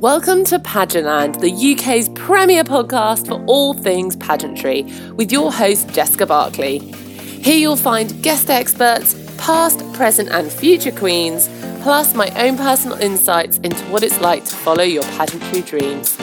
Welcome 0.00 0.44
to 0.44 0.58
Pageantland, 0.58 1.40
the 1.42 1.52
UK's 1.52 2.08
premier 2.08 2.64
podcast 2.64 3.26
for 3.26 3.44
all 3.44 3.74
things 3.74 4.16
pageantry, 4.16 4.84
with 5.12 5.30
your 5.30 5.52
host 5.52 5.90
Jessica 5.90 6.24
Barkley. 6.24 6.78
Here 6.78 7.58
you'll 7.58 7.76
find 7.76 8.22
guest 8.22 8.48
experts, 8.48 9.14
past, 9.36 9.80
present, 9.92 10.30
and 10.30 10.50
future 10.50 10.90
queens, 10.90 11.50
plus 11.82 12.14
my 12.14 12.30
own 12.42 12.56
personal 12.56 12.96
insights 12.96 13.58
into 13.58 13.84
what 13.90 14.02
it's 14.02 14.18
like 14.22 14.46
to 14.46 14.56
follow 14.56 14.84
your 14.84 15.02
pageantry 15.02 15.60
dreams. 15.60 16.16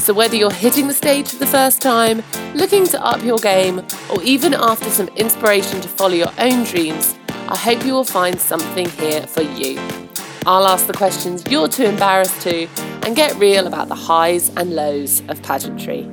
So, 0.00 0.12
whether 0.12 0.34
you're 0.34 0.50
hitting 0.50 0.88
the 0.88 0.92
stage 0.92 1.28
for 1.28 1.36
the 1.36 1.46
first 1.46 1.80
time, 1.80 2.20
looking 2.56 2.84
to 2.86 3.00
up 3.00 3.22
your 3.22 3.38
game, 3.38 3.78
or 4.10 4.20
even 4.24 4.54
after 4.54 4.90
some 4.90 5.06
inspiration 5.10 5.80
to 5.82 5.88
follow 5.88 6.14
your 6.14 6.32
own 6.40 6.64
dreams, 6.64 7.14
I 7.28 7.56
hope 7.56 7.86
you 7.86 7.92
will 7.92 8.02
find 8.02 8.40
something 8.40 8.88
here 8.88 9.24
for 9.24 9.42
you. 9.42 9.78
I'll 10.46 10.66
ask 10.66 10.88
the 10.88 10.92
questions 10.92 11.44
you're 11.48 11.68
too 11.68 11.84
embarrassed 11.84 12.42
to 12.42 12.66
and 13.04 13.14
get 13.14 13.36
real 13.36 13.66
about 13.66 13.88
the 13.88 13.94
highs 13.94 14.50
and 14.56 14.74
lows 14.74 15.22
of 15.28 15.42
pageantry. 15.42 16.10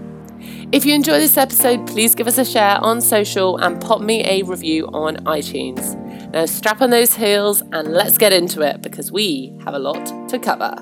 If 0.73 0.86
you 0.86 0.94
enjoy 0.94 1.20
this 1.20 1.38
episode, 1.38 1.88
please 1.88 2.16
give 2.16 2.27
us 2.27 2.38
a 2.38 2.45
share 2.45 2.77
on 2.82 2.99
social 2.99 3.58
and 3.58 3.80
pop 3.80 4.02
me 4.02 4.26
a 4.26 4.44
review 4.44 4.88
on 4.88 5.18
iTunes. 5.26 5.96
Now, 6.32 6.46
strap 6.46 6.82
on 6.82 6.90
those 6.90 7.13
heels 7.13 7.62
and 7.72 7.94
let's 7.94 8.18
get 8.18 8.34
into 8.34 8.62
it 8.62 8.82
because 8.82 9.12
we 9.12 9.54
have 9.63 9.73
a 9.73 9.80
lot 9.80 10.30
to 10.30 10.40
cover. 10.40 10.76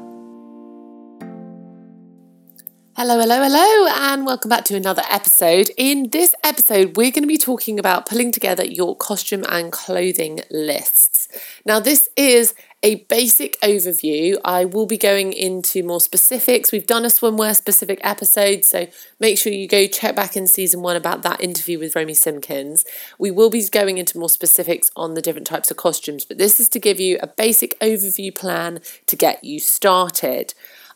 Hello, 2.96 3.18
hello, 3.18 3.42
hello, 3.42 3.88
and 3.88 4.26
welcome 4.26 4.50
back 4.50 4.66
to 4.66 4.76
another 4.76 5.04
episode. 5.10 5.72
In 5.78 6.10
this 6.10 6.36
episode, 6.44 6.98
we're 6.98 7.12
going 7.12 7.24
to 7.24 7.28
be 7.28 7.38
talking 7.38 7.80
about 7.80 8.06
pulling 8.06 8.32
together 8.32 8.66
your 8.66 8.96
costume 8.98 9.46
and 9.48 9.72
clothing 9.72 10.42
lists. 10.52 11.30
Now, 11.66 11.80
this 11.80 12.10
is 12.18 12.54
a 12.82 12.96
basic 13.06 13.60
overview. 13.62 14.38
I 14.44 14.66
will 14.66 14.86
be 14.86 14.98
going 14.98 15.34
into 15.34 15.84
more 15.84 16.00
specifics. 16.00 16.72
We've 16.72 16.88
done 16.88 17.04
a 17.04 17.10
swimwear 17.10 17.56
specific 17.56 18.00
episode, 18.04 18.64
so 18.64 18.88
make 19.20 19.38
sure 19.38 19.52
you 19.52 19.68
go 19.68 19.86
check 19.88 20.16
back 20.16 20.38
in 20.38 20.48
season 20.48 20.82
one 20.82 20.96
about 20.96 21.22
that 21.24 21.44
interview 21.44 21.80
with 21.80 21.96
Romy 21.96 22.14
Simpkins. 22.14 22.86
We 23.18 23.32
will 23.32 23.50
be 23.50 23.68
going 23.70 23.98
into 23.98 24.18
more 24.18 24.30
specifics 24.30 24.92
on 24.96 25.14
the 25.14 25.22
different 25.22 25.48
types 25.48 25.70
of 25.70 25.78
costumes, 25.78 26.24
but 26.24 26.38
this 26.38 26.60
is 26.60 26.70
to 26.70 26.80
give 26.80 27.00
you 27.00 27.20
a 27.22 27.28
basic 27.28 27.78
overview 27.80 28.34
plan 28.34 28.80
to 29.08 29.16
get 29.16 29.44
you 29.44 29.60
started. 29.60 30.54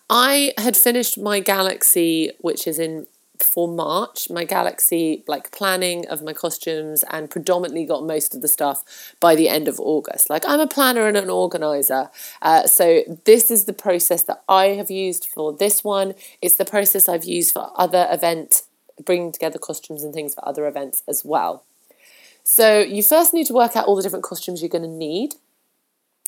I 0.09 0.53
had 0.57 0.77
finished 0.77 1.17
my 1.17 1.39
Galaxy, 1.39 2.31
which 2.39 2.67
is 2.67 2.79
in 2.79 3.07
for 3.43 3.67
March, 3.67 4.29
my 4.29 4.43
Galaxy 4.43 5.23
like 5.27 5.51
planning 5.51 6.07
of 6.07 6.23
my 6.23 6.33
costumes 6.33 7.03
and 7.09 7.29
predominantly 7.29 7.85
got 7.85 8.03
most 8.03 8.33
of 8.35 8.41
the 8.41 8.47
stuff 8.47 9.15
by 9.19 9.35
the 9.35 9.49
end 9.49 9.67
of 9.67 9.79
August. 9.79 10.29
Like 10.29 10.43
I'm 10.47 10.59
a 10.59 10.67
planner 10.67 11.07
and 11.07 11.17
an 11.17 11.29
organizer, 11.29 12.09
uh, 12.41 12.67
so 12.67 13.03
this 13.25 13.51
is 13.51 13.65
the 13.65 13.73
process 13.73 14.23
that 14.23 14.43
I 14.47 14.67
have 14.67 14.89
used 14.89 15.25
for 15.25 15.53
this 15.53 15.83
one. 15.83 16.13
It's 16.41 16.55
the 16.55 16.65
process 16.65 17.09
I've 17.09 17.25
used 17.25 17.53
for 17.53 17.71
other 17.75 18.07
events, 18.09 18.63
bringing 19.03 19.31
together 19.31 19.59
costumes 19.59 20.03
and 20.03 20.13
things 20.13 20.35
for 20.35 20.47
other 20.47 20.67
events 20.67 21.03
as 21.07 21.23
well. 21.25 21.63
So 22.43 22.79
you 22.79 23.03
first 23.03 23.33
need 23.33 23.47
to 23.47 23.53
work 23.53 23.75
out 23.75 23.85
all 23.85 23.95
the 23.95 24.03
different 24.03 24.25
costumes 24.25 24.61
you're 24.61 24.69
going 24.69 24.83
to 24.83 24.87
need. 24.87 25.35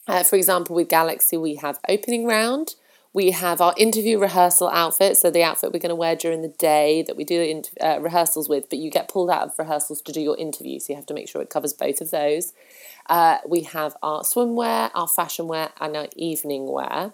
Uh, 0.08 0.24
for 0.24 0.36
example, 0.36 0.76
with 0.76 0.88
Galaxy, 0.88 1.36
we 1.36 1.56
have 1.56 1.80
opening 1.90 2.26
round 2.26 2.76
we 3.16 3.32
have 3.32 3.62
our 3.62 3.74
interview 3.78 4.20
rehearsal 4.20 4.68
outfit, 4.68 5.16
so 5.16 5.32
the 5.32 5.42
outfit 5.42 5.72
we're 5.72 5.80
going 5.80 5.88
to 5.88 5.96
wear 5.96 6.18
during 6.18 6.42
the 6.42 6.50
day 6.50 7.02
that 7.04 7.16
we 7.16 7.24
do 7.24 7.42
in, 7.42 7.64
uh, 7.80 7.98
rehearsals 8.02 8.50
with, 8.50 8.70
but 8.70 8.78
you 8.78 8.92
get 8.92 9.08
pulled 9.08 9.30
out 9.30 9.48
of 9.48 9.58
rehearsals 9.58 10.02
to 10.02 10.12
do 10.12 10.20
your 10.20 10.36
interview, 10.36 10.82
so 10.82 10.92
you 10.92 10.98
have 10.98 11.06
to 11.06 11.14
make 11.14 11.30
sure 11.30 11.42
it 11.42 11.50
covers 11.50 11.72
both 11.72 12.02
of 12.02 12.12
those. 12.12 12.52
Uh, 13.06 13.38
we 13.48 13.62
have 13.62 13.96
our 14.04 14.24
swimwear, 14.24 14.92
our 14.94 15.08
fashion 15.08 15.48
wear, 15.48 15.70
and 15.80 15.96
our 15.96 16.10
evening 16.18 16.70
wear. 16.70 17.14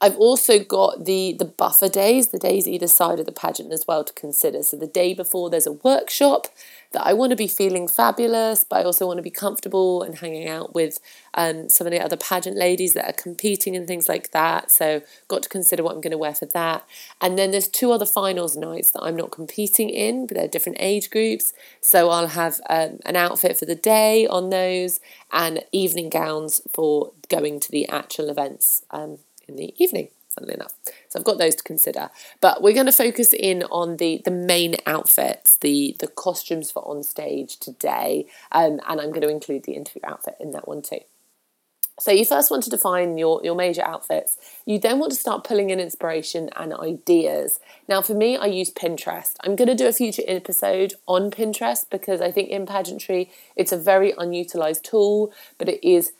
I've 0.00 0.16
also 0.18 0.60
got 0.60 1.04
the 1.06 1.34
the 1.36 1.44
buffer 1.44 1.88
days, 1.88 2.28
the 2.28 2.38
days 2.38 2.68
either 2.68 2.86
side 2.86 3.18
of 3.18 3.26
the 3.26 3.32
pageant 3.32 3.72
as 3.72 3.88
well 3.88 4.04
to 4.04 4.12
consider. 4.12 4.62
So 4.62 4.76
the 4.76 4.86
day 4.86 5.14
before 5.14 5.50
there's 5.50 5.66
a 5.66 5.72
workshop 5.72 6.46
that 6.92 7.06
I 7.06 7.12
want 7.12 7.30
to 7.30 7.36
be 7.36 7.48
feeling 7.48 7.86
fabulous, 7.86 8.64
but 8.64 8.76
I 8.76 8.84
also 8.84 9.06
want 9.06 9.18
to 9.18 9.22
be 9.22 9.30
comfortable 9.30 10.02
and 10.02 10.18
hanging 10.18 10.48
out 10.48 10.74
with 10.74 10.98
um, 11.34 11.68
some 11.68 11.86
of 11.86 11.90
the 11.90 12.00
other 12.00 12.16
pageant 12.16 12.56
ladies 12.56 12.94
that 12.94 13.08
are 13.08 13.12
competing 13.12 13.76
and 13.76 13.86
things 13.86 14.08
like 14.08 14.30
that. 14.30 14.70
So 14.70 15.02
got 15.28 15.42
to 15.42 15.48
consider 15.48 15.82
what 15.82 15.94
I'm 15.94 16.00
going 16.00 16.12
to 16.12 16.18
wear 16.18 16.34
for 16.34 16.46
that. 16.46 16.86
And 17.20 17.38
then 17.38 17.50
there's 17.50 17.68
two 17.68 17.92
other 17.92 18.06
finals 18.06 18.56
nights 18.56 18.90
that 18.92 19.02
I'm 19.02 19.16
not 19.16 19.30
competing 19.30 19.90
in, 19.90 20.26
but 20.26 20.36
they're 20.36 20.48
different 20.48 20.78
age 20.80 21.10
groups. 21.10 21.52
So 21.80 22.10
I'll 22.10 22.28
have 22.28 22.60
um, 22.70 23.00
an 23.04 23.16
outfit 23.16 23.58
for 23.58 23.66
the 23.66 23.74
day 23.74 24.26
on 24.26 24.50
those 24.50 25.00
and 25.32 25.64
evening 25.72 26.08
gowns 26.08 26.62
for 26.72 27.12
going 27.28 27.60
to 27.60 27.70
the 27.70 27.88
actual 27.88 28.30
events. 28.30 28.84
Um, 28.90 29.18
in 29.46 29.56
the 29.56 29.74
evening, 29.82 30.08
funnily 30.38 30.54
enough. 30.54 30.74
So 31.08 31.18
I've 31.18 31.24
got 31.24 31.38
those 31.38 31.56
to 31.56 31.64
consider. 31.64 32.10
But 32.40 32.62
we're 32.62 32.74
going 32.74 32.86
to 32.86 32.92
focus 32.92 33.32
in 33.32 33.64
on 33.64 33.96
the, 33.96 34.22
the 34.24 34.30
main 34.30 34.76
outfits, 34.86 35.58
the, 35.58 35.96
the 35.98 36.08
costumes 36.08 36.70
for 36.70 36.86
on 36.86 37.02
stage 37.02 37.58
today, 37.58 38.26
um, 38.52 38.80
and 38.86 39.00
I'm 39.00 39.10
going 39.10 39.22
to 39.22 39.30
include 39.30 39.64
the 39.64 39.72
interview 39.72 40.02
outfit 40.04 40.36
in 40.40 40.52
that 40.52 40.68
one 40.68 40.82
too. 40.82 41.00
So 42.00 42.12
you 42.12 42.24
first 42.24 42.48
want 42.48 42.62
to 42.62 42.70
define 42.70 43.18
your, 43.18 43.40
your 43.42 43.56
major 43.56 43.82
outfits. 43.84 44.36
You 44.64 44.78
then 44.78 45.00
want 45.00 45.10
to 45.10 45.18
start 45.18 45.42
pulling 45.42 45.70
in 45.70 45.80
inspiration 45.80 46.48
and 46.54 46.72
ideas. 46.72 47.58
Now 47.88 48.02
for 48.02 48.14
me, 48.14 48.36
I 48.36 48.46
use 48.46 48.70
Pinterest. 48.70 49.34
I'm 49.42 49.56
going 49.56 49.66
to 49.66 49.74
do 49.74 49.88
a 49.88 49.92
future 49.92 50.22
episode 50.28 50.94
on 51.08 51.32
Pinterest 51.32 51.86
because 51.90 52.20
I 52.20 52.30
think 52.30 52.50
in 52.50 52.66
pageantry, 52.66 53.32
it's 53.56 53.72
a 53.72 53.76
very 53.76 54.14
unutilized 54.16 54.84
tool, 54.84 55.32
but 55.58 55.68
it 55.68 55.84
is 55.84 56.12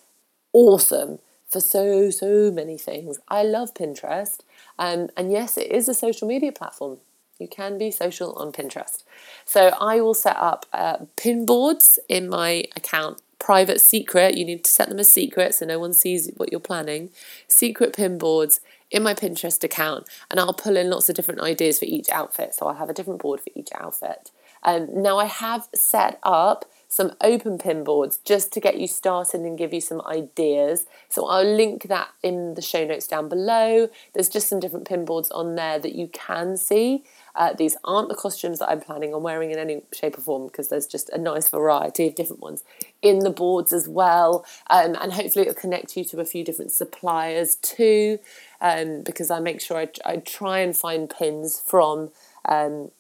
awesome 0.53 1.21
for 1.49 1.61
so, 1.61 2.11
so 2.11 2.51
many 2.51 2.77
things. 2.77 3.19
I 3.29 3.43
love 3.43 3.75
Pinterest. 3.75 4.41
Um, 4.79 5.09
and 5.17 5.33
yes, 5.33 5.57
it 5.57 5.71
is 5.71 5.89
a 5.89 5.95
social 5.95 6.29
media 6.29 6.53
platform. 6.53 6.99
You 7.39 7.49
can 7.49 7.79
be 7.79 7.91
social 7.91 8.33
on 8.35 8.53
Pinterest. 8.53 9.05
So 9.45 9.69
I 9.81 10.01
will 10.01 10.15
set 10.15 10.37
up 10.37 10.67
uh, 10.73 10.99
pin 11.17 11.47
boards 11.47 11.99
in 12.09 12.29
my 12.29 12.65
account. 12.77 13.23
Private 13.39 13.81
secret, 13.81 14.37
you 14.37 14.45
need 14.45 14.65
to 14.65 14.71
set 14.71 14.89
them 14.89 14.99
as 14.99 15.11
secret 15.11 15.55
so 15.55 15.65
no 15.65 15.79
one 15.79 15.93
sees 15.93 16.31
what 16.37 16.51
you're 16.51 16.61
planning. 16.61 17.11
Secret 17.47 17.95
pin 17.95 18.19
boards 18.19 18.61
in 18.91 19.03
my 19.03 19.15
Pinterest 19.15 19.63
account, 19.63 20.09
and 20.31 20.41
I'll 20.41 20.55
pull 20.55 20.77
in 20.77 20.91
lots 20.91 21.09
of 21.09 21.15
different 21.15 21.41
ideas 21.41 21.79
for 21.79 21.85
each 21.85 22.09
outfit. 22.11 22.55
So 22.55 22.67
I'll 22.67 22.75
have 22.75 22.91
a 22.91 22.95
different 22.95 23.21
board 23.21 23.41
for 23.41 23.51
each 23.55 23.69
outfit. 23.75 24.31
Um, 24.63 24.89
now 24.91 25.19
I 25.19 25.27
have 25.27 25.69
set 25.75 26.19
up 26.23 26.65
some 26.91 27.13
open 27.21 27.59
pin 27.59 27.85
boards 27.85 28.19
just 28.25 28.51
to 28.51 28.61
get 28.61 28.81
you 28.81 28.89
started 28.89 29.43
and 29.43 29.59
give 29.59 29.75
you 29.75 29.81
some 29.81 30.01
ideas. 30.07 30.87
So 31.11 31.27
I'll 31.27 31.45
link 31.45 31.83
that 31.89 32.09
in 32.23 32.55
the 32.55 32.63
show 32.63 32.87
notes 32.87 33.07
down 33.07 33.29
below. 33.29 33.89
There's 34.15 34.31
just 34.31 34.49
some 34.49 34.59
different 34.59 34.89
pin 34.89 35.05
boards 35.05 35.31
on 35.31 35.55
there 35.55 35.79
that 35.79 35.95
you 35.95 36.09
can 36.09 36.57
see. 36.57 37.05
Uh, 37.35 37.53
these 37.53 37.77
aren't 37.85 38.09
the 38.09 38.15
costumes 38.15 38.59
that 38.59 38.71
I'm 38.71 38.81
planning 38.81 39.13
on 39.13 39.23
wearing 39.23 39.51
in 39.51 39.59
any 39.59 39.83
shape 39.93 40.17
or 40.17 40.23
form 40.23 40.47
because 40.47 40.69
there's 40.69 40.87
just 40.87 41.11
a 41.11 41.19
nice 41.19 41.51
variety 41.51 42.09
of 42.09 42.15
different 42.15 42.41
ones 42.41 42.65
in 43.03 43.19
the 43.19 43.31
boards 43.31 43.75
as 43.75 43.87
well. 43.87 44.47
Um, 44.71 44.97
and 44.99 45.13
hopefully 45.13 45.43
it'll 45.47 45.61
connect 45.61 45.95
you 45.95 46.05
to 46.07 46.21
a 46.21 46.25
few 46.25 46.43
different 46.43 46.73
suppliers 46.73 47.57
too 47.57 48.19
um, 48.63 49.03
because 49.03 49.31
I 49.31 49.41
make 49.41 49.61
sure 49.61 49.77
I, 49.77 49.89
I 50.07 50.17
try 50.17 50.61
and 50.61 50.75
find 50.75 51.11
pins 51.11 51.61
from 51.61 52.11
um, 52.47 52.91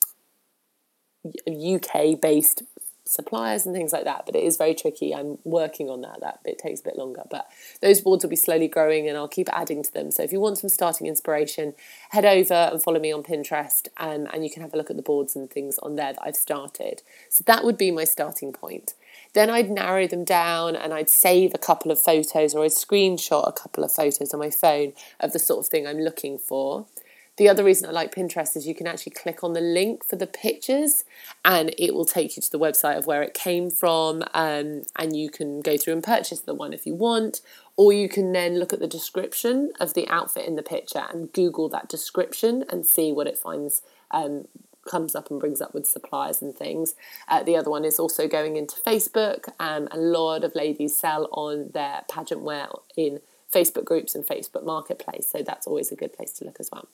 UK 1.46 2.20
based 2.20 2.62
suppliers 3.08 3.64
and 3.64 3.74
things 3.74 3.92
like 3.92 4.04
that. 4.04 4.24
But 4.26 4.36
it 4.36 4.44
is 4.44 4.56
very 4.56 4.74
tricky. 4.74 5.14
I'm 5.14 5.38
working 5.44 5.88
on 5.88 6.02
that. 6.02 6.20
That 6.20 6.42
bit 6.44 6.58
takes 6.58 6.80
a 6.80 6.84
bit 6.84 6.96
longer. 6.96 7.22
But 7.30 7.48
those 7.80 8.02
boards 8.02 8.22
will 8.22 8.30
be 8.30 8.36
slowly 8.36 8.68
growing 8.68 9.08
and 9.08 9.16
I'll 9.16 9.28
keep 9.28 9.48
adding 9.50 9.82
to 9.82 9.92
them. 9.92 10.10
So 10.10 10.22
if 10.22 10.32
you 10.32 10.40
want 10.40 10.58
some 10.58 10.68
starting 10.68 11.06
inspiration, 11.06 11.74
head 12.10 12.26
over 12.26 12.52
and 12.54 12.82
follow 12.82 13.00
me 13.00 13.10
on 13.10 13.22
Pinterest 13.22 13.88
um, 13.96 14.28
and 14.32 14.44
you 14.44 14.50
can 14.50 14.62
have 14.62 14.74
a 14.74 14.76
look 14.76 14.90
at 14.90 14.96
the 14.96 15.02
boards 15.02 15.34
and 15.34 15.50
things 15.50 15.78
on 15.78 15.96
there 15.96 16.12
that 16.12 16.22
I've 16.22 16.36
started. 16.36 17.02
So 17.30 17.42
that 17.46 17.64
would 17.64 17.78
be 17.78 17.90
my 17.90 18.04
starting 18.04 18.52
point. 18.52 18.92
Then 19.32 19.48
I'd 19.48 19.70
narrow 19.70 20.06
them 20.06 20.24
down 20.24 20.76
and 20.76 20.92
I'd 20.92 21.08
save 21.08 21.54
a 21.54 21.58
couple 21.58 21.90
of 21.90 22.00
photos 22.00 22.54
or 22.54 22.64
I'd 22.64 22.72
screenshot 22.72 23.48
a 23.48 23.52
couple 23.52 23.84
of 23.84 23.92
photos 23.92 24.34
on 24.34 24.40
my 24.40 24.50
phone 24.50 24.92
of 25.18 25.32
the 25.32 25.38
sort 25.38 25.60
of 25.60 25.68
thing 25.68 25.86
I'm 25.86 26.00
looking 26.00 26.38
for. 26.38 26.86
The 27.38 27.48
other 27.48 27.62
reason 27.62 27.88
I 27.88 27.92
like 27.92 28.12
Pinterest 28.12 28.56
is 28.56 28.66
you 28.66 28.74
can 28.74 28.88
actually 28.88 29.12
click 29.12 29.44
on 29.44 29.52
the 29.52 29.60
link 29.60 30.04
for 30.04 30.16
the 30.16 30.26
pictures 30.26 31.04
and 31.44 31.72
it 31.78 31.94
will 31.94 32.04
take 32.04 32.36
you 32.36 32.42
to 32.42 32.50
the 32.50 32.58
website 32.58 32.98
of 32.98 33.06
where 33.06 33.22
it 33.22 33.32
came 33.32 33.70
from 33.70 34.24
um, 34.34 34.82
and 34.96 35.16
you 35.16 35.30
can 35.30 35.60
go 35.60 35.76
through 35.76 35.92
and 35.92 36.02
purchase 36.02 36.40
the 36.40 36.52
one 36.52 36.72
if 36.72 36.84
you 36.84 36.96
want 36.96 37.40
or 37.76 37.92
you 37.92 38.08
can 38.08 38.32
then 38.32 38.58
look 38.58 38.72
at 38.72 38.80
the 38.80 38.88
description 38.88 39.70
of 39.78 39.94
the 39.94 40.08
outfit 40.08 40.46
in 40.46 40.56
the 40.56 40.64
picture 40.64 41.04
and 41.12 41.32
google 41.32 41.68
that 41.68 41.88
description 41.88 42.64
and 42.70 42.84
see 42.84 43.12
what 43.12 43.28
it 43.28 43.38
finds 43.38 43.82
um, 44.10 44.48
comes 44.84 45.14
up 45.14 45.30
and 45.30 45.38
brings 45.38 45.60
up 45.60 45.74
with 45.74 45.86
suppliers 45.86 46.42
and 46.42 46.56
things. 46.56 46.94
Uh, 47.28 47.42
the 47.42 47.54
other 47.54 47.70
one 47.70 47.84
is 47.84 47.98
also 47.98 48.26
going 48.26 48.56
into 48.56 48.74
Facebook. 48.80 49.50
Um, 49.60 49.86
a 49.90 49.98
lot 49.98 50.44
of 50.44 50.54
ladies 50.54 50.96
sell 50.96 51.28
on 51.30 51.70
their 51.74 52.02
pageant 52.10 52.40
wear 52.40 52.68
in 52.96 53.20
Facebook 53.52 53.84
groups 53.84 54.14
and 54.14 54.26
Facebook 54.26 54.64
Marketplace, 54.64 55.28
so 55.30 55.42
that's 55.42 55.66
always 55.66 55.92
a 55.92 55.96
good 55.96 56.14
place 56.14 56.32
to 56.32 56.44
look 56.44 56.56
as 56.58 56.70
well. 56.72 56.88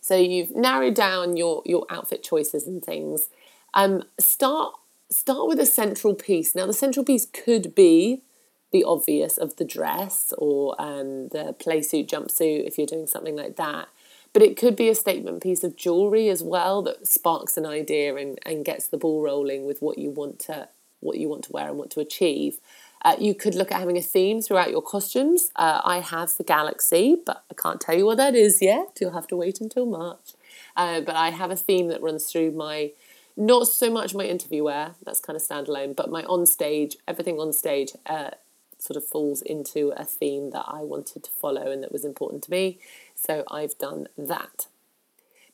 So 0.00 0.16
you've 0.16 0.54
narrowed 0.54 0.94
down 0.94 1.36
your 1.36 1.62
your 1.64 1.86
outfit 1.90 2.22
choices 2.22 2.66
and 2.66 2.82
things. 2.82 3.28
Um, 3.74 4.04
start 4.18 4.74
start 5.10 5.48
with 5.48 5.60
a 5.60 5.66
central 5.66 6.14
piece. 6.14 6.54
Now 6.54 6.66
the 6.66 6.72
central 6.72 7.04
piece 7.04 7.26
could 7.26 7.74
be 7.74 8.22
the 8.70 8.84
obvious 8.84 9.38
of 9.38 9.56
the 9.56 9.64
dress 9.64 10.34
or 10.36 10.80
um, 10.80 11.28
the 11.28 11.54
play 11.58 11.80
suit 11.80 12.08
jumpsuit 12.08 12.66
if 12.66 12.76
you're 12.76 12.86
doing 12.86 13.06
something 13.06 13.36
like 13.36 13.56
that. 13.56 13.88
But 14.34 14.42
it 14.42 14.58
could 14.58 14.76
be 14.76 14.90
a 14.90 14.94
statement 14.94 15.42
piece 15.42 15.64
of 15.64 15.76
jewelry 15.76 16.28
as 16.28 16.42
well 16.42 16.82
that 16.82 17.06
sparks 17.06 17.56
an 17.56 17.64
idea 17.64 18.14
and, 18.16 18.38
and 18.44 18.64
gets 18.64 18.86
the 18.86 18.98
ball 18.98 19.22
rolling 19.22 19.64
with 19.64 19.80
what 19.80 19.98
you 19.98 20.10
want 20.10 20.38
to 20.40 20.68
what 21.00 21.18
you 21.18 21.28
want 21.28 21.44
to 21.44 21.52
wear 21.52 21.68
and 21.68 21.78
what 21.78 21.90
to 21.90 22.00
achieve. 22.00 22.58
Uh, 23.04 23.16
you 23.18 23.34
could 23.34 23.54
look 23.54 23.70
at 23.70 23.78
having 23.78 23.96
a 23.96 24.02
theme 24.02 24.42
throughout 24.42 24.70
your 24.70 24.82
costumes. 24.82 25.50
Uh, 25.56 25.80
I 25.84 26.00
have 26.00 26.36
the 26.36 26.44
galaxy, 26.44 27.16
but 27.24 27.44
I 27.50 27.54
can't 27.54 27.80
tell 27.80 27.96
you 27.96 28.06
what 28.06 28.16
that 28.16 28.34
is 28.34 28.60
yet. 28.60 28.98
You'll 29.00 29.12
have 29.12 29.28
to 29.28 29.36
wait 29.36 29.60
until 29.60 29.86
March. 29.86 30.32
Uh, 30.76 31.00
but 31.00 31.16
I 31.16 31.30
have 31.30 31.50
a 31.50 31.56
theme 31.56 31.88
that 31.88 32.02
runs 32.02 32.30
through 32.30 32.52
my, 32.52 32.92
not 33.36 33.68
so 33.68 33.90
much 33.90 34.14
my 34.14 34.24
interview 34.24 34.64
wear, 34.64 34.94
that's 35.04 35.20
kind 35.20 35.36
of 35.36 35.42
standalone, 35.42 35.94
but 35.94 36.10
my 36.10 36.24
on 36.24 36.46
stage, 36.46 36.96
everything 37.06 37.38
on 37.38 37.52
stage 37.52 37.92
uh, 38.06 38.30
sort 38.78 38.96
of 38.96 39.04
falls 39.04 39.42
into 39.42 39.92
a 39.96 40.04
theme 40.04 40.50
that 40.50 40.64
I 40.66 40.82
wanted 40.82 41.24
to 41.24 41.30
follow 41.30 41.70
and 41.70 41.82
that 41.82 41.92
was 41.92 42.04
important 42.04 42.42
to 42.44 42.50
me. 42.50 42.78
So 43.14 43.44
I've 43.50 43.76
done 43.78 44.08
that. 44.16 44.66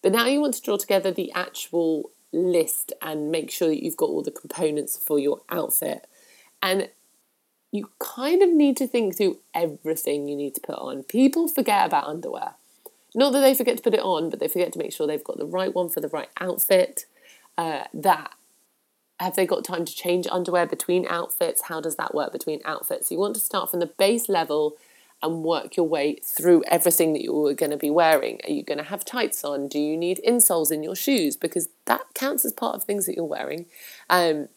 But 0.02 0.12
now 0.12 0.26
you 0.26 0.40
want 0.40 0.54
to 0.54 0.62
draw 0.62 0.76
together 0.76 1.10
the 1.10 1.32
actual 1.32 2.10
list 2.32 2.92
and 3.00 3.30
make 3.30 3.50
sure 3.50 3.68
that 3.68 3.82
you've 3.82 3.96
got 3.96 4.10
all 4.10 4.22
the 4.22 4.30
components 4.30 4.98
for 4.98 5.18
your 5.18 5.40
outfit. 5.48 6.06
And 6.62 6.90
you 7.74 7.90
kind 7.98 8.40
of 8.40 8.50
need 8.50 8.76
to 8.76 8.86
think 8.86 9.16
through 9.16 9.36
everything 9.52 10.28
you 10.28 10.36
need 10.36 10.54
to 10.54 10.60
put 10.60 10.78
on. 10.78 11.02
People 11.02 11.48
forget 11.48 11.84
about 11.84 12.06
underwear. 12.06 12.54
Not 13.16 13.32
that 13.32 13.40
they 13.40 13.52
forget 13.52 13.76
to 13.78 13.82
put 13.82 13.94
it 13.94 14.00
on, 14.00 14.30
but 14.30 14.38
they 14.38 14.46
forget 14.46 14.72
to 14.74 14.78
make 14.78 14.92
sure 14.92 15.08
they've 15.08 15.24
got 15.24 15.38
the 15.38 15.44
right 15.44 15.74
one 15.74 15.88
for 15.88 16.00
the 16.00 16.08
right 16.08 16.28
outfit. 16.40 17.06
Uh, 17.58 17.82
that 17.92 18.30
have 19.18 19.34
they 19.34 19.44
got 19.44 19.64
time 19.64 19.84
to 19.84 19.92
change 19.92 20.28
underwear 20.30 20.66
between 20.66 21.04
outfits? 21.08 21.62
How 21.62 21.80
does 21.80 21.96
that 21.96 22.14
work 22.14 22.30
between 22.30 22.60
outfits? 22.64 23.10
You 23.10 23.18
want 23.18 23.34
to 23.34 23.40
start 23.40 23.72
from 23.72 23.80
the 23.80 23.86
base 23.86 24.28
level 24.28 24.76
and 25.20 25.42
work 25.42 25.76
your 25.76 25.88
way 25.88 26.20
through 26.22 26.62
everything 26.68 27.12
that 27.14 27.22
you're 27.22 27.54
going 27.54 27.70
to 27.70 27.76
be 27.76 27.90
wearing. 27.90 28.38
Are 28.44 28.52
you 28.52 28.62
going 28.62 28.78
to 28.78 28.84
have 28.84 29.04
tights 29.04 29.42
on? 29.42 29.66
Do 29.66 29.80
you 29.80 29.96
need 29.96 30.20
insoles 30.24 30.70
in 30.70 30.84
your 30.84 30.94
shoes? 30.94 31.36
Because 31.36 31.70
that 31.86 32.02
counts 32.14 32.44
as 32.44 32.52
part 32.52 32.76
of 32.76 32.84
things 32.84 33.06
that 33.06 33.16
you're 33.16 33.24
wearing. 33.24 33.66
Um, 34.08 34.48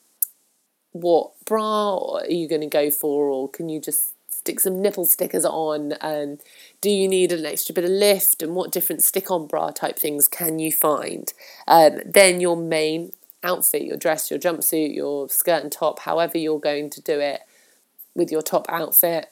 what 1.02 1.32
bra 1.46 2.18
are 2.18 2.30
you 2.30 2.48
going 2.48 2.62
to 2.62 2.68
go 2.68 2.92
for, 2.92 3.30
or 3.30 3.50
can 3.50 3.70
you 3.70 3.80
just 3.80 4.14
stick 4.32 4.60
some 4.60 4.82
nipple 4.82 5.06
stickers 5.06 5.46
on? 5.46 5.94
And 5.94 6.42
do 6.82 6.90
you 6.90 7.08
need 7.08 7.32
an 7.32 7.46
extra 7.46 7.74
bit 7.74 7.84
of 7.84 7.92
lift? 7.92 8.42
And 8.42 8.56
what 8.56 8.72
different 8.72 9.04
stick 9.04 9.32
on 9.32 9.48
bra 9.48 9.72
type 9.72 9.98
things 9.98 10.28
can 10.28 10.60
you 10.60 10.72
find? 10.72 11.34
Um, 11.68 12.00
then 12.06 12.42
your 12.42 12.58
main 12.58 13.14
outfit, 13.44 13.84
your 13.84 13.98
dress, 13.98 14.30
your 14.30 14.40
jumpsuit, 14.40 14.96
your 14.96 15.30
skirt 15.30 15.64
and 15.64 15.72
top, 15.72 16.00
however 16.00 16.38
you're 16.38 16.60
going 16.60 16.90
to 16.92 17.02
do 17.02 17.20
it 17.20 17.42
with 18.16 18.32
your 18.32 18.42
top 18.42 18.66
outfit 18.70 19.30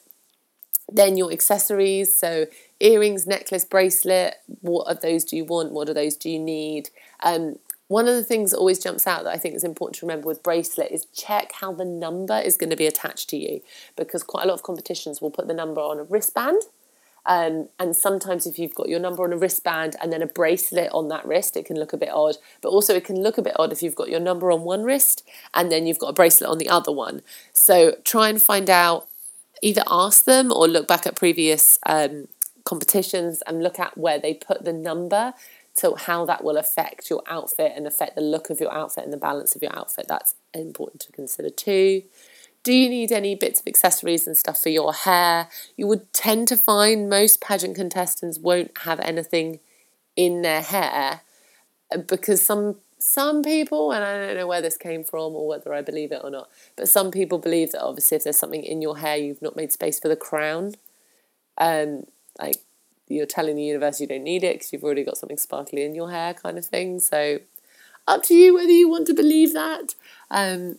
then 0.90 1.16
your 1.16 1.32
accessories, 1.32 2.16
so 2.16 2.46
earrings, 2.80 3.26
necklace, 3.26 3.64
bracelet. 3.64 4.36
What 4.60 4.84
of 4.84 5.00
those 5.00 5.24
do 5.24 5.36
you 5.36 5.44
want? 5.44 5.72
What 5.72 5.88
of 5.88 5.94
those 5.94 6.16
do 6.16 6.30
you 6.30 6.38
need? 6.38 6.90
Um, 7.22 7.58
one 7.88 8.08
of 8.08 8.14
the 8.14 8.24
things 8.24 8.50
that 8.50 8.58
always 8.58 8.82
jumps 8.82 9.06
out 9.06 9.24
that 9.24 9.32
I 9.32 9.38
think 9.38 9.54
is 9.54 9.64
important 9.64 9.96
to 9.96 10.06
remember 10.06 10.26
with 10.26 10.42
bracelet 10.42 10.90
is 10.90 11.06
check 11.06 11.52
how 11.52 11.72
the 11.72 11.84
number 11.84 12.38
is 12.38 12.56
going 12.56 12.70
to 12.70 12.76
be 12.76 12.86
attached 12.86 13.30
to 13.30 13.36
you 13.36 13.60
because 13.96 14.22
quite 14.22 14.44
a 14.44 14.48
lot 14.48 14.54
of 14.54 14.62
competitions 14.62 15.20
will 15.20 15.30
put 15.30 15.46
the 15.46 15.54
number 15.54 15.80
on 15.80 15.98
a 15.98 16.02
wristband. 16.02 16.62
Um, 17.26 17.68
and 17.80 17.96
sometimes 17.96 18.46
if 18.46 18.58
you've 18.58 18.74
got 18.74 18.88
your 18.88 19.00
number 19.00 19.24
on 19.24 19.32
a 19.32 19.36
wristband 19.36 19.96
and 20.00 20.12
then 20.12 20.22
a 20.22 20.26
bracelet 20.26 20.90
on 20.92 21.08
that 21.08 21.26
wrist, 21.26 21.56
it 21.56 21.66
can 21.66 21.76
look 21.76 21.92
a 21.92 21.96
bit 21.96 22.10
odd. 22.10 22.36
But 22.60 22.68
also 22.68 22.94
it 22.94 23.04
can 23.04 23.20
look 23.22 23.36
a 23.36 23.42
bit 23.42 23.58
odd 23.58 23.72
if 23.72 23.82
you've 23.82 23.96
got 23.96 24.08
your 24.08 24.20
number 24.20 24.50
on 24.52 24.62
one 24.62 24.84
wrist 24.84 25.28
and 25.52 25.70
then 25.70 25.86
you've 25.86 25.98
got 25.98 26.08
a 26.08 26.12
bracelet 26.12 26.50
on 26.50 26.58
the 26.58 26.68
other 26.68 26.92
one. 26.92 27.22
So 27.52 27.96
try 28.04 28.28
and 28.28 28.40
find 28.40 28.70
out 28.70 29.08
either 29.62 29.82
ask 29.88 30.24
them 30.24 30.52
or 30.52 30.68
look 30.68 30.86
back 30.86 31.06
at 31.06 31.16
previous 31.16 31.78
um, 31.86 32.28
competitions 32.64 33.42
and 33.46 33.62
look 33.62 33.78
at 33.78 33.96
where 33.96 34.18
they 34.18 34.34
put 34.34 34.64
the 34.64 34.72
number 34.72 35.32
to 35.76 35.94
how 35.94 36.24
that 36.24 36.42
will 36.42 36.56
affect 36.56 37.10
your 37.10 37.22
outfit 37.26 37.72
and 37.76 37.86
affect 37.86 38.14
the 38.14 38.22
look 38.22 38.50
of 38.50 38.60
your 38.60 38.72
outfit 38.72 39.04
and 39.04 39.12
the 39.12 39.18
balance 39.18 39.54
of 39.54 39.62
your 39.62 39.76
outfit. 39.76 40.06
That's 40.08 40.34
important 40.54 41.02
to 41.02 41.12
consider 41.12 41.50
too. 41.50 42.02
Do 42.62 42.72
you 42.72 42.88
need 42.88 43.12
any 43.12 43.34
bits 43.34 43.60
of 43.60 43.66
accessories 43.68 44.26
and 44.26 44.36
stuff 44.36 44.60
for 44.60 44.70
your 44.70 44.92
hair? 44.92 45.48
You 45.76 45.86
would 45.86 46.12
tend 46.12 46.48
to 46.48 46.56
find 46.56 47.08
most 47.08 47.40
pageant 47.40 47.76
contestants 47.76 48.38
won't 48.38 48.76
have 48.78 48.98
anything 49.00 49.60
in 50.16 50.42
their 50.42 50.62
hair 50.62 51.20
uh, 51.94 51.98
because 51.98 52.44
some 52.44 52.76
some 52.98 53.42
people, 53.42 53.92
and 53.92 54.02
I 54.02 54.18
don't 54.18 54.36
know 54.36 54.46
where 54.46 54.62
this 54.62 54.76
came 54.76 55.04
from 55.04 55.34
or 55.34 55.46
whether 55.46 55.72
I 55.72 55.82
believe 55.82 56.10
it 56.10 56.22
or 56.24 56.30
not, 56.30 56.48
but 56.76 56.88
some 56.88 57.10
people 57.10 57.38
believe 57.38 57.72
that 57.72 57.82
obviously 57.82 58.16
if 58.16 58.24
there's 58.24 58.38
something 58.38 58.64
in 58.64 58.80
your 58.82 58.98
hair, 58.98 59.16
you've 59.16 59.42
not 59.42 59.54
made 59.54 59.70
space 59.70 60.00
for 60.00 60.08
the 60.08 60.16
crown. 60.16 60.74
Um, 61.58 62.06
like 62.40 62.56
you're 63.08 63.26
telling 63.26 63.56
the 63.56 63.62
universe 63.62 64.00
you 64.00 64.06
don't 64.06 64.24
need 64.24 64.44
it 64.44 64.54
because 64.54 64.72
you've 64.72 64.84
already 64.84 65.04
got 65.04 65.16
something 65.16 65.38
sparkly 65.38 65.84
in 65.84 65.94
your 65.94 66.10
hair, 66.10 66.34
kind 66.34 66.58
of 66.58 66.64
thing. 66.64 67.00
So, 67.00 67.38
up 68.06 68.22
to 68.24 68.34
you 68.34 68.54
whether 68.54 68.70
you 68.70 68.88
want 68.88 69.06
to 69.08 69.14
believe 69.14 69.52
that. 69.52 69.94
Um, 70.30 70.78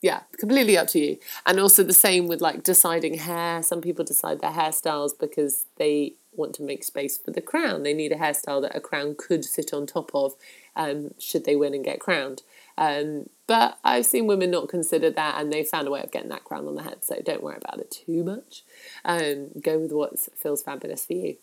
yeah, 0.00 0.20
completely 0.38 0.78
up 0.78 0.88
to 0.88 0.98
you. 1.00 1.18
And 1.44 1.58
also 1.58 1.82
the 1.82 1.92
same 1.92 2.28
with 2.28 2.40
like 2.40 2.62
deciding 2.62 3.14
hair. 3.14 3.62
Some 3.62 3.80
people 3.80 4.04
decide 4.04 4.40
their 4.40 4.52
hairstyles 4.52 5.10
because 5.18 5.66
they 5.76 6.14
want 6.32 6.54
to 6.54 6.62
make 6.62 6.84
space 6.84 7.18
for 7.18 7.30
the 7.30 7.40
crown. 7.40 7.82
They 7.82 7.94
need 7.94 8.12
a 8.12 8.16
hairstyle 8.16 8.62
that 8.62 8.76
a 8.76 8.80
crown 8.80 9.14
could 9.16 9.44
sit 9.44 9.72
on 9.72 9.86
top 9.86 10.10
of 10.14 10.34
um, 10.76 11.12
should 11.18 11.44
they 11.44 11.56
win 11.56 11.74
and 11.74 11.84
get 11.84 12.00
crowned. 12.00 12.42
Um, 12.76 13.28
but 13.46 13.78
I've 13.82 14.06
seen 14.06 14.26
women 14.26 14.50
not 14.50 14.68
consider 14.68 15.10
that 15.10 15.40
and 15.40 15.52
they 15.52 15.64
found 15.64 15.88
a 15.88 15.90
way 15.90 16.02
of 16.02 16.12
getting 16.12 16.28
that 16.28 16.44
crown 16.44 16.68
on 16.68 16.76
the 16.76 16.84
head. 16.84 17.04
So 17.04 17.20
don't 17.24 17.42
worry 17.42 17.56
about 17.56 17.80
it 17.80 17.90
too 17.90 18.22
much. 18.22 18.62
Um, 19.04 19.48
go 19.60 19.78
with 19.78 19.92
what 19.92 20.18
feels 20.36 20.62
fabulous 20.62 21.04
for 21.04 21.14
you. 21.14 21.36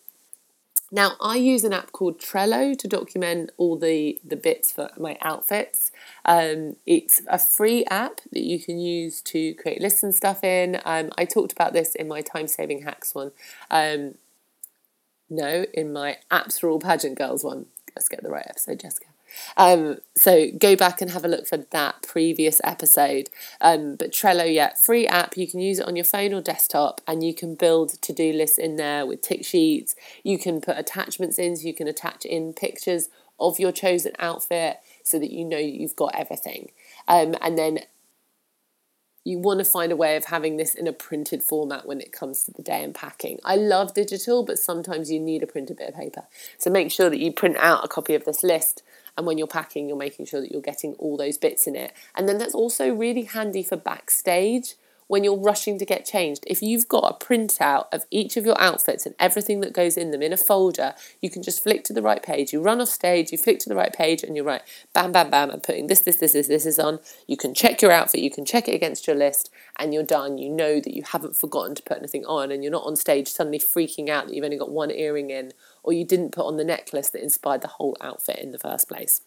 Now, 0.92 1.16
I 1.20 1.36
use 1.36 1.64
an 1.64 1.72
app 1.72 1.90
called 1.90 2.20
Trello 2.20 2.78
to 2.78 2.86
document 2.86 3.50
all 3.56 3.76
the, 3.76 4.20
the 4.24 4.36
bits 4.36 4.70
for 4.70 4.90
my 4.96 5.18
outfits. 5.20 5.90
Um, 6.24 6.76
it's 6.86 7.20
a 7.26 7.40
free 7.40 7.84
app 7.86 8.20
that 8.30 8.44
you 8.44 8.60
can 8.60 8.78
use 8.78 9.20
to 9.22 9.54
create 9.54 9.80
lists 9.80 10.04
and 10.04 10.14
stuff 10.14 10.44
in. 10.44 10.80
Um, 10.84 11.10
I 11.18 11.24
talked 11.24 11.50
about 11.50 11.72
this 11.72 11.96
in 11.96 12.06
my 12.06 12.20
time 12.20 12.46
saving 12.46 12.82
hacks 12.82 13.16
one. 13.16 13.32
Um, 13.68 14.14
no, 15.28 15.66
in 15.74 15.92
my 15.92 16.18
apps 16.30 16.60
for 16.60 16.68
all 16.70 16.78
pageant 16.78 17.16
girls 17.16 17.44
one. 17.44 17.66
Let's 17.94 18.08
get 18.08 18.22
the 18.22 18.30
right 18.30 18.46
episode, 18.46 18.80
Jessica. 18.80 19.06
Um, 19.56 19.98
so 20.14 20.50
go 20.58 20.76
back 20.76 21.00
and 21.00 21.10
have 21.10 21.24
a 21.24 21.28
look 21.28 21.46
for 21.46 21.58
that 21.58 22.02
previous 22.02 22.60
episode. 22.64 23.28
Um, 23.60 23.96
but 23.96 24.12
Trello, 24.12 24.52
yeah, 24.52 24.74
free 24.74 25.06
app. 25.06 25.36
You 25.36 25.46
can 25.46 25.60
use 25.60 25.78
it 25.78 25.86
on 25.86 25.96
your 25.96 26.04
phone 26.04 26.32
or 26.32 26.40
desktop, 26.40 27.00
and 27.06 27.22
you 27.22 27.34
can 27.34 27.54
build 27.54 28.00
to 28.02 28.12
do 28.12 28.32
lists 28.32 28.58
in 28.58 28.76
there 28.76 29.06
with 29.06 29.22
tick 29.22 29.44
sheets. 29.44 29.94
You 30.22 30.38
can 30.38 30.60
put 30.60 30.78
attachments 30.78 31.38
in, 31.38 31.56
so 31.56 31.66
you 31.66 31.74
can 31.74 31.88
attach 31.88 32.24
in 32.24 32.52
pictures 32.52 33.08
of 33.38 33.58
your 33.58 33.72
chosen 33.72 34.12
outfit 34.18 34.78
so 35.02 35.18
that 35.18 35.30
you 35.30 35.44
know 35.44 35.58
you've 35.58 35.96
got 35.96 36.14
everything. 36.14 36.70
Um, 37.06 37.34
and 37.40 37.58
then 37.58 37.80
you 39.26 39.38
want 39.40 39.58
to 39.58 39.64
find 39.64 39.90
a 39.90 39.96
way 39.96 40.14
of 40.14 40.26
having 40.26 40.56
this 40.56 40.74
in 40.74 40.86
a 40.86 40.92
printed 40.92 41.42
format 41.42 41.84
when 41.84 42.00
it 42.00 42.12
comes 42.12 42.44
to 42.44 42.52
the 42.52 42.62
day 42.62 42.84
and 42.84 42.94
packing. 42.94 43.40
I 43.44 43.56
love 43.56 43.92
digital, 43.92 44.44
but 44.44 44.56
sometimes 44.56 45.10
you 45.10 45.18
need 45.18 45.42
a 45.42 45.48
printed 45.48 45.78
bit 45.78 45.88
of 45.88 45.96
paper. 45.96 46.22
So 46.58 46.70
make 46.70 46.92
sure 46.92 47.10
that 47.10 47.18
you 47.18 47.32
print 47.32 47.56
out 47.58 47.84
a 47.84 47.88
copy 47.88 48.14
of 48.14 48.24
this 48.24 48.44
list 48.44 48.84
and 49.16 49.26
when 49.26 49.36
you're 49.38 49.46
packing, 49.46 49.88
you're 49.88 49.96
making 49.96 50.26
sure 50.26 50.40
that 50.40 50.52
you're 50.52 50.60
getting 50.60 50.94
all 50.94 51.16
those 51.16 51.38
bits 51.38 51.66
in 51.66 51.74
it. 51.74 51.92
And 52.14 52.28
then 52.28 52.38
that's 52.38 52.54
also 52.54 52.94
really 52.94 53.22
handy 53.22 53.62
for 53.62 53.76
backstage 53.76 54.74
when 55.08 55.24
you're 55.24 55.38
rushing 55.38 55.78
to 55.78 55.84
get 55.84 56.04
changed. 56.04 56.44
If 56.46 56.62
you've 56.62 56.88
got 56.88 57.04
a 57.10 57.24
printout 57.24 57.86
of 57.92 58.04
each 58.10 58.36
of 58.36 58.44
your 58.44 58.60
outfits 58.60 59.06
and 59.06 59.14
everything 59.18 59.60
that 59.60 59.72
goes 59.72 59.96
in 59.96 60.10
them 60.10 60.22
in 60.22 60.32
a 60.32 60.36
folder, 60.36 60.94
you 61.20 61.30
can 61.30 61.42
just 61.42 61.62
flick 61.62 61.84
to 61.84 61.92
the 61.92 62.02
right 62.02 62.22
page. 62.22 62.52
You 62.52 62.60
run 62.60 62.80
off 62.80 62.88
stage, 62.88 63.32
you 63.32 63.38
flick 63.38 63.58
to 63.60 63.68
the 63.68 63.76
right 63.76 63.92
page, 63.92 64.22
and 64.22 64.36
you're 64.36 64.44
right, 64.44 64.62
bam, 64.92 65.12
bam, 65.12 65.30
bam, 65.30 65.50
I'm 65.50 65.60
putting 65.60 65.86
this, 65.86 66.00
this, 66.00 66.16
this, 66.16 66.32
this, 66.32 66.48
this 66.48 66.66
is 66.66 66.78
on. 66.78 66.98
You 67.26 67.36
can 67.36 67.54
check 67.54 67.82
your 67.82 67.92
outfit, 67.92 68.20
you 68.20 68.30
can 68.30 68.44
check 68.44 68.68
it 68.68 68.74
against 68.74 69.06
your 69.06 69.16
list, 69.16 69.50
and 69.78 69.94
you're 69.94 70.02
done. 70.02 70.38
You 70.38 70.50
know 70.50 70.80
that 70.80 70.94
you 70.94 71.02
haven't 71.02 71.36
forgotten 71.36 71.74
to 71.76 71.82
put 71.82 71.98
anything 71.98 72.24
on, 72.26 72.50
and 72.50 72.62
you're 72.62 72.72
not 72.72 72.86
on 72.86 72.96
stage 72.96 73.28
suddenly 73.28 73.58
freaking 73.58 74.08
out 74.08 74.26
that 74.26 74.34
you've 74.34 74.44
only 74.44 74.58
got 74.58 74.70
one 74.70 74.90
earring 74.90 75.30
in 75.30 75.52
or 75.86 75.92
you 75.92 76.04
didn't 76.04 76.32
put 76.32 76.44
on 76.44 76.58
the 76.58 76.64
necklace 76.64 77.08
that 77.10 77.22
inspired 77.22 77.62
the 77.62 77.68
whole 77.68 77.96
outfit 78.00 78.40
in 78.40 78.50
the 78.50 78.58
first 78.58 78.88
place. 78.88 79.22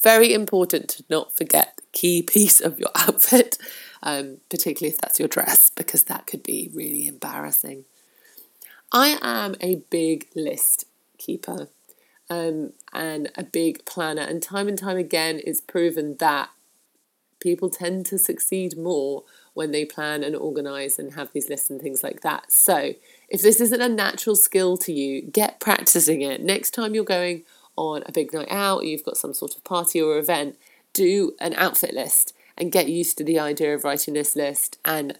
Very 0.00 0.32
important 0.32 0.88
to 0.90 1.04
not 1.10 1.36
forget 1.36 1.72
the 1.76 1.82
key 1.92 2.22
piece 2.22 2.60
of 2.60 2.78
your 2.78 2.90
outfit, 2.94 3.58
um, 4.02 4.38
particularly 4.50 4.94
if 4.94 5.00
that's 5.00 5.18
your 5.18 5.28
dress, 5.28 5.70
because 5.70 6.04
that 6.04 6.26
could 6.26 6.42
be 6.42 6.70
really 6.74 7.06
embarrassing. 7.06 7.84
I 8.92 9.18
am 9.20 9.54
a 9.60 9.76
big 9.90 10.28
list 10.34 10.84
keeper 11.18 11.68
um, 12.30 12.72
and 12.92 13.30
a 13.36 13.42
big 13.42 13.84
planner, 13.84 14.22
and 14.22 14.42
time 14.42 14.68
and 14.68 14.78
time 14.78 14.96
again, 14.96 15.40
it's 15.44 15.60
proven 15.60 16.16
that 16.18 16.50
people 17.40 17.70
tend 17.70 18.04
to 18.06 18.18
succeed 18.18 18.76
more 18.76 19.24
when 19.54 19.70
they 19.70 19.84
plan 19.84 20.22
and 20.22 20.36
organize 20.36 20.98
and 20.98 21.14
have 21.14 21.32
these 21.32 21.48
lists 21.48 21.70
and 21.70 21.80
things 21.80 22.02
like 22.02 22.20
that. 22.20 22.52
So, 22.52 22.94
if 23.28 23.42
this 23.42 23.60
isn't 23.60 23.80
a 23.80 23.88
natural 23.88 24.36
skill 24.36 24.76
to 24.78 24.92
you, 24.92 25.22
get 25.22 25.60
practicing 25.60 26.22
it. 26.22 26.42
Next 26.42 26.72
time 26.72 26.94
you're 26.94 27.04
going 27.04 27.44
on 27.76 28.02
a 28.06 28.12
big 28.12 28.32
night 28.32 28.50
out, 28.50 28.80
or 28.80 28.84
you've 28.84 29.04
got 29.04 29.16
some 29.16 29.34
sort 29.34 29.56
of 29.56 29.64
party 29.64 30.00
or 30.00 30.18
event, 30.18 30.56
do 30.92 31.34
an 31.40 31.54
outfit 31.54 31.94
list 31.94 32.34
and 32.58 32.72
get 32.72 32.88
used 32.88 33.16
to 33.16 33.24
the 33.24 33.38
idea 33.38 33.74
of 33.74 33.84
writing 33.84 34.14
this 34.14 34.36
list 34.36 34.78
and 34.84 35.18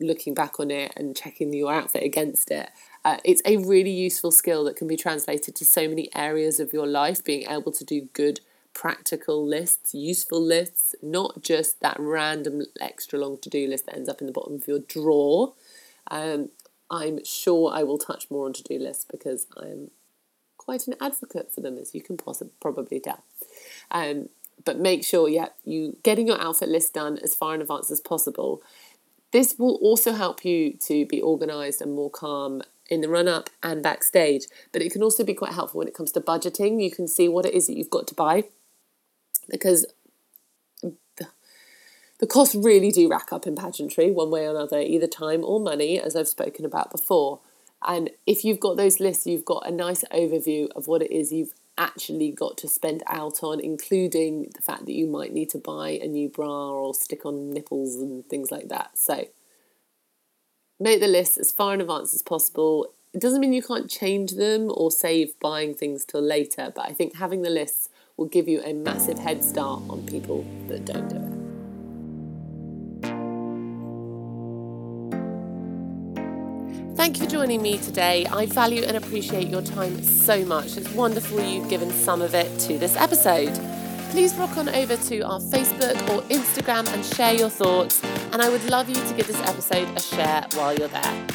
looking 0.00 0.34
back 0.34 0.58
on 0.58 0.70
it 0.70 0.92
and 0.96 1.16
checking 1.16 1.52
your 1.54 1.72
outfit 1.72 2.02
against 2.02 2.50
it. 2.50 2.68
Uh, 3.04 3.18
it's 3.24 3.42
a 3.44 3.56
really 3.58 3.92
useful 3.92 4.32
skill 4.32 4.64
that 4.64 4.76
can 4.76 4.88
be 4.88 4.96
translated 4.96 5.54
to 5.54 5.64
so 5.64 5.88
many 5.88 6.08
areas 6.14 6.58
of 6.58 6.72
your 6.72 6.86
life, 6.86 7.22
being 7.24 7.48
able 7.48 7.70
to 7.70 7.84
do 7.84 8.08
good 8.12 8.40
practical 8.72 9.46
lists, 9.46 9.94
useful 9.94 10.42
lists, 10.42 10.96
not 11.00 11.42
just 11.42 11.80
that 11.80 11.96
random 11.98 12.62
extra 12.80 13.18
long 13.18 13.38
to 13.38 13.48
do 13.48 13.68
list 13.68 13.86
that 13.86 13.94
ends 13.94 14.08
up 14.08 14.20
in 14.20 14.26
the 14.26 14.32
bottom 14.32 14.54
of 14.54 14.66
your 14.66 14.80
drawer. 14.80 15.54
Um, 16.10 16.50
I'm 16.90 17.24
sure 17.24 17.72
I 17.72 17.84
will 17.84 17.98
touch 17.98 18.30
more 18.30 18.46
on 18.46 18.52
to 18.54 18.62
do 18.62 18.78
lists 18.78 19.06
because 19.08 19.46
I'm 19.56 19.90
quite 20.58 20.86
an 20.86 20.94
advocate 21.00 21.52
for 21.54 21.60
them, 21.60 21.78
as 21.78 21.94
you 21.94 22.02
can 22.02 22.16
possibly 22.16 22.52
probably 22.60 23.00
tell. 23.00 23.22
Um, 23.90 24.28
but 24.64 24.78
make 24.78 25.04
sure, 25.04 25.28
yeah, 25.28 25.48
you 25.64 25.96
getting 26.02 26.26
your 26.26 26.40
outfit 26.40 26.68
list 26.68 26.94
done 26.94 27.18
as 27.22 27.34
far 27.34 27.54
in 27.54 27.60
advance 27.60 27.90
as 27.90 28.00
possible. 28.00 28.62
This 29.32 29.56
will 29.58 29.76
also 29.76 30.12
help 30.12 30.44
you 30.44 30.74
to 30.86 31.06
be 31.06 31.20
organised 31.22 31.80
and 31.80 31.92
more 31.92 32.10
calm 32.10 32.62
in 32.88 33.00
the 33.00 33.08
run 33.08 33.28
up 33.28 33.50
and 33.62 33.82
backstage. 33.82 34.44
But 34.72 34.82
it 34.82 34.92
can 34.92 35.02
also 35.02 35.24
be 35.24 35.34
quite 35.34 35.52
helpful 35.52 35.78
when 35.78 35.88
it 35.88 35.94
comes 35.94 36.12
to 36.12 36.20
budgeting. 36.20 36.82
You 36.82 36.90
can 36.90 37.08
see 37.08 37.28
what 37.28 37.46
it 37.46 37.54
is 37.54 37.66
that 37.66 37.76
you've 37.76 37.90
got 37.90 38.06
to 38.08 38.14
buy 38.14 38.44
because 39.50 39.86
the 42.20 42.26
costs 42.26 42.54
really 42.54 42.90
do 42.90 43.08
rack 43.08 43.32
up 43.32 43.46
in 43.46 43.56
pageantry 43.56 44.10
one 44.10 44.30
way 44.30 44.46
or 44.46 44.50
another, 44.50 44.80
either 44.80 45.06
time 45.06 45.44
or 45.44 45.60
money, 45.60 46.00
as 46.00 46.14
I've 46.14 46.28
spoken 46.28 46.64
about 46.64 46.90
before. 46.90 47.40
And 47.86 48.10
if 48.26 48.44
you've 48.44 48.60
got 48.60 48.76
those 48.76 49.00
lists, 49.00 49.26
you've 49.26 49.44
got 49.44 49.66
a 49.66 49.70
nice 49.70 50.04
overview 50.12 50.68
of 50.74 50.86
what 50.86 51.02
it 51.02 51.10
is 51.10 51.32
you've 51.32 51.52
actually 51.76 52.30
got 52.30 52.56
to 52.58 52.68
spend 52.68 53.02
out 53.06 53.42
on, 53.42 53.60
including 53.60 54.50
the 54.54 54.62
fact 54.62 54.86
that 54.86 54.92
you 54.92 55.06
might 55.06 55.32
need 55.32 55.50
to 55.50 55.58
buy 55.58 55.90
a 55.90 56.06
new 56.06 56.28
bra 56.28 56.70
or 56.70 56.94
stick 56.94 57.26
on 57.26 57.50
nipples 57.50 57.96
and 57.96 58.26
things 58.26 58.50
like 58.50 58.68
that. 58.68 58.96
So 58.98 59.26
make 60.78 61.00
the 61.00 61.08
list 61.08 61.38
as 61.38 61.52
far 61.52 61.74
in 61.74 61.80
advance 61.80 62.14
as 62.14 62.22
possible. 62.22 62.94
It 63.12 63.20
doesn't 63.20 63.40
mean 63.40 63.52
you 63.52 63.62
can't 63.62 63.90
change 63.90 64.32
them 64.32 64.70
or 64.74 64.90
save 64.90 65.38
buying 65.40 65.74
things 65.74 66.04
till 66.04 66.22
later, 66.22 66.72
but 66.74 66.88
I 66.88 66.92
think 66.92 67.16
having 67.16 67.42
the 67.42 67.50
lists 67.50 67.88
will 68.16 68.26
give 68.26 68.48
you 68.48 68.60
a 68.62 68.72
massive 68.72 69.18
head 69.18 69.44
start 69.44 69.82
on 69.88 70.06
people 70.06 70.44
that 70.68 70.84
don't 70.84 71.08
do 71.08 71.16
it. 71.16 71.33
Thank 76.96 77.18
you 77.18 77.24
for 77.24 77.30
joining 77.30 77.60
me 77.60 77.78
today. 77.78 78.24
I 78.26 78.46
value 78.46 78.84
and 78.84 78.96
appreciate 78.96 79.48
your 79.48 79.62
time 79.62 80.00
so 80.02 80.44
much. 80.44 80.76
It's 80.76 80.88
wonderful 80.90 81.40
you've 81.40 81.68
given 81.68 81.90
some 81.90 82.22
of 82.22 82.34
it 82.34 82.58
to 82.60 82.78
this 82.78 82.96
episode. 82.96 83.52
Please 84.10 84.32
rock 84.36 84.56
on 84.56 84.68
over 84.68 84.96
to 84.96 85.20
our 85.22 85.40
Facebook 85.40 85.96
or 86.08 86.22
Instagram 86.28 86.86
and 86.94 87.04
share 87.04 87.34
your 87.34 87.50
thoughts. 87.50 88.00
And 88.32 88.40
I 88.40 88.48
would 88.48 88.64
love 88.70 88.88
you 88.88 88.94
to 88.94 89.14
give 89.14 89.26
this 89.26 89.40
episode 89.40 89.88
a 89.96 90.00
share 90.00 90.46
while 90.54 90.72
you're 90.72 90.86
there. 90.86 91.26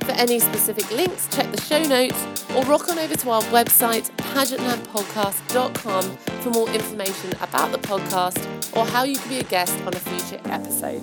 For 0.00 0.10
any 0.12 0.40
specific 0.40 0.90
links, 0.90 1.28
check 1.34 1.50
the 1.50 1.60
show 1.60 1.82
notes 1.84 2.26
or 2.54 2.64
rock 2.64 2.88
on 2.88 2.98
over 2.98 3.14
to 3.14 3.30
our 3.30 3.42
website, 3.44 4.10
pageantlandpodcast.com, 4.16 6.16
for 6.42 6.50
more 6.50 6.68
information 6.70 7.32
about 7.40 7.72
the 7.72 7.78
podcast 7.78 8.76
or 8.76 8.84
how 8.84 9.04
you 9.04 9.16
can 9.16 9.28
be 9.28 9.38
a 9.38 9.44
guest 9.44 9.80
on 9.82 9.94
a 9.94 10.00
future 10.00 10.40
episode. 10.46 11.02